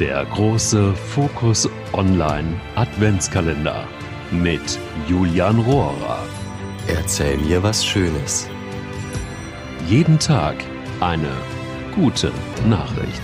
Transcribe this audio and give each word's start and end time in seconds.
Der 0.00 0.24
große 0.24 0.94
Fokus 0.94 1.68
Online 1.92 2.58
Adventskalender 2.74 3.86
mit 4.30 4.78
Julian 5.06 5.58
Rohrer. 5.58 6.24
Erzähl 6.86 7.36
mir 7.36 7.62
was 7.62 7.84
Schönes. 7.84 8.48
Jeden 9.86 10.18
Tag 10.18 10.56
eine 11.00 11.30
gute 11.94 12.32
Nachricht. 12.66 13.20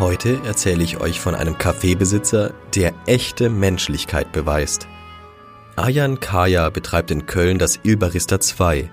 Heute 0.00 0.40
erzähle 0.44 0.82
ich 0.82 0.98
euch 0.98 1.20
von 1.20 1.36
einem 1.36 1.56
Kaffeebesitzer, 1.58 2.54
der 2.74 2.92
echte 3.06 3.50
Menschlichkeit 3.50 4.32
beweist. 4.32 4.88
Ayan 5.76 6.18
Kaya 6.18 6.70
betreibt 6.70 7.12
in 7.12 7.26
Köln 7.26 7.60
das 7.60 7.78
Ilbarista 7.84 8.40
2. 8.40 8.90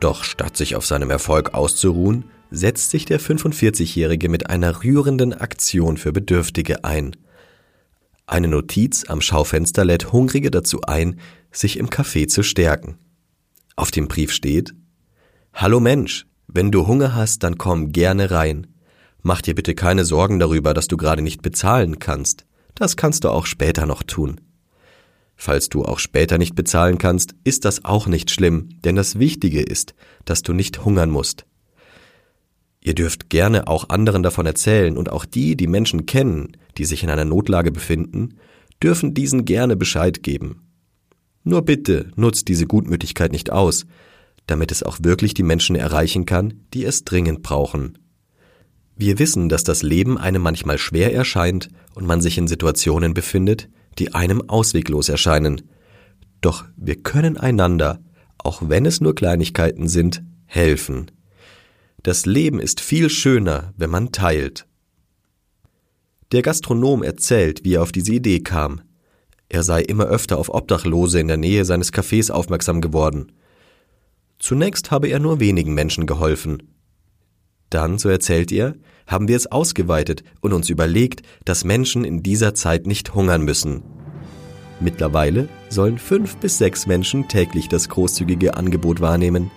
Doch 0.00 0.22
statt 0.22 0.58
sich 0.58 0.76
auf 0.76 0.84
seinem 0.84 1.08
Erfolg 1.08 1.54
auszuruhen, 1.54 2.26
setzt 2.50 2.90
sich 2.90 3.04
der 3.04 3.20
45-Jährige 3.20 4.28
mit 4.28 4.50
einer 4.50 4.82
rührenden 4.82 5.32
Aktion 5.32 5.96
für 5.96 6.12
Bedürftige 6.12 6.84
ein. 6.84 7.16
Eine 8.26 8.48
Notiz 8.48 9.04
am 9.08 9.20
Schaufenster 9.20 9.84
lädt 9.84 10.12
Hungrige 10.12 10.50
dazu 10.50 10.82
ein, 10.82 11.20
sich 11.50 11.78
im 11.78 11.88
Café 11.88 12.28
zu 12.28 12.42
stärken. 12.42 12.98
Auf 13.76 13.90
dem 13.90 14.08
Brief 14.08 14.32
steht 14.32 14.74
Hallo 15.54 15.80
Mensch, 15.80 16.26
wenn 16.46 16.70
du 16.70 16.86
Hunger 16.86 17.14
hast, 17.14 17.42
dann 17.42 17.58
komm 17.58 17.92
gerne 17.92 18.30
rein. 18.30 18.66
Mach 19.22 19.42
dir 19.42 19.54
bitte 19.54 19.74
keine 19.74 20.04
Sorgen 20.04 20.38
darüber, 20.38 20.74
dass 20.74 20.88
du 20.88 20.96
gerade 20.96 21.22
nicht 21.22 21.42
bezahlen 21.42 21.98
kannst. 21.98 22.46
Das 22.74 22.96
kannst 22.96 23.24
du 23.24 23.30
auch 23.30 23.46
später 23.46 23.86
noch 23.86 24.02
tun. 24.02 24.40
Falls 25.36 25.68
du 25.68 25.84
auch 25.84 25.98
später 25.98 26.38
nicht 26.38 26.54
bezahlen 26.54 26.98
kannst, 26.98 27.34
ist 27.44 27.64
das 27.64 27.84
auch 27.84 28.06
nicht 28.06 28.30
schlimm, 28.30 28.70
denn 28.84 28.96
das 28.96 29.18
Wichtige 29.18 29.62
ist, 29.62 29.94
dass 30.24 30.42
du 30.42 30.52
nicht 30.52 30.84
hungern 30.84 31.10
musst. 31.10 31.46
Ihr 32.80 32.94
dürft 32.94 33.28
gerne 33.28 33.66
auch 33.66 33.88
anderen 33.88 34.22
davon 34.22 34.46
erzählen 34.46 34.96
und 34.96 35.10
auch 35.10 35.24
die, 35.24 35.56
die 35.56 35.66
Menschen 35.66 36.06
kennen, 36.06 36.56
die 36.76 36.84
sich 36.84 37.02
in 37.02 37.10
einer 37.10 37.24
Notlage 37.24 37.72
befinden, 37.72 38.38
dürfen 38.82 39.14
diesen 39.14 39.44
gerne 39.44 39.76
Bescheid 39.76 40.22
geben. 40.22 40.68
Nur 41.42 41.62
bitte 41.62 42.12
nutzt 42.14 42.48
diese 42.48 42.66
Gutmütigkeit 42.66 43.32
nicht 43.32 43.50
aus, 43.50 43.86
damit 44.46 44.72
es 44.72 44.82
auch 44.82 44.98
wirklich 45.02 45.34
die 45.34 45.42
Menschen 45.42 45.76
erreichen 45.76 46.26
kann, 46.26 46.64
die 46.74 46.84
es 46.84 47.04
dringend 47.04 47.42
brauchen. 47.42 47.98
Wir 48.96 49.18
wissen, 49.18 49.48
dass 49.48 49.64
das 49.64 49.82
Leben 49.82 50.18
einem 50.18 50.42
manchmal 50.42 50.78
schwer 50.78 51.14
erscheint 51.14 51.68
und 51.94 52.06
man 52.06 52.20
sich 52.20 52.38
in 52.38 52.48
Situationen 52.48 53.14
befindet, 53.14 53.68
die 53.98 54.14
einem 54.14 54.48
ausweglos 54.48 55.08
erscheinen. 55.08 55.62
Doch 56.40 56.64
wir 56.76 56.96
können 56.96 57.36
einander, 57.36 58.00
auch 58.38 58.62
wenn 58.68 58.86
es 58.86 59.00
nur 59.00 59.14
Kleinigkeiten 59.14 59.88
sind, 59.88 60.22
helfen. 60.46 61.10
Das 62.08 62.24
Leben 62.24 62.58
ist 62.58 62.80
viel 62.80 63.10
schöner, 63.10 63.74
wenn 63.76 63.90
man 63.90 64.12
teilt. 64.12 64.66
Der 66.32 66.40
Gastronom 66.40 67.02
erzählt, 67.02 67.66
wie 67.66 67.74
er 67.74 67.82
auf 67.82 67.92
diese 67.92 68.14
Idee 68.14 68.40
kam. 68.40 68.80
Er 69.50 69.62
sei 69.62 69.82
immer 69.82 70.06
öfter 70.06 70.38
auf 70.38 70.48
Obdachlose 70.48 71.20
in 71.20 71.28
der 71.28 71.36
Nähe 71.36 71.66
seines 71.66 71.92
Cafés 71.92 72.30
aufmerksam 72.30 72.80
geworden. 72.80 73.32
Zunächst 74.38 74.90
habe 74.90 75.08
er 75.08 75.18
nur 75.18 75.38
wenigen 75.38 75.74
Menschen 75.74 76.06
geholfen. 76.06 76.62
Dann, 77.68 77.98
so 77.98 78.08
erzählt 78.08 78.52
er, 78.52 78.74
haben 79.06 79.28
wir 79.28 79.36
es 79.36 79.52
ausgeweitet 79.52 80.24
und 80.40 80.54
uns 80.54 80.70
überlegt, 80.70 81.20
dass 81.44 81.64
Menschen 81.64 82.06
in 82.06 82.22
dieser 82.22 82.54
Zeit 82.54 82.86
nicht 82.86 83.14
hungern 83.14 83.42
müssen. 83.42 83.82
Mittlerweile 84.80 85.50
sollen 85.68 85.98
fünf 85.98 86.38
bis 86.38 86.56
sechs 86.56 86.86
Menschen 86.86 87.28
täglich 87.28 87.68
das 87.68 87.90
großzügige 87.90 88.56
Angebot 88.56 89.02
wahrnehmen. 89.02 89.50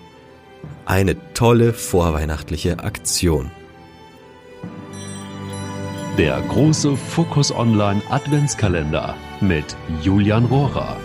Eine 0.86 1.16
tolle 1.34 1.74
vorweihnachtliche 1.74 2.80
Aktion. 2.80 3.52
Der 6.18 6.42
große 6.42 6.98
Fokus 6.98 7.54
Online 7.54 8.02
Adventskalender 8.10 9.16
mit 9.40 9.78
Julian 10.02 10.46
Rohrer. 10.46 10.98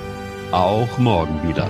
Auch 0.50 0.98
morgen 0.98 1.46
wieder. 1.46 1.68